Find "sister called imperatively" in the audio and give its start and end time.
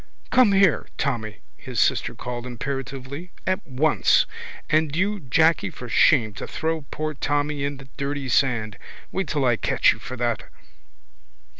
1.79-3.29